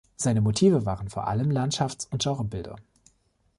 [0.15, 2.75] Seine Motive waren vor allem Landschafts- und Genrebilder.